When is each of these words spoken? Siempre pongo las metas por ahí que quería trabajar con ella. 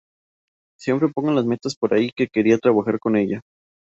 Siempre 0.79 1.09
pongo 1.13 1.29
las 1.31 1.45
metas 1.45 1.75
por 1.75 1.93
ahí 1.93 2.09
que 2.09 2.25
quería 2.27 2.57
trabajar 2.57 2.97
con 2.99 3.15
ella. 3.15 3.41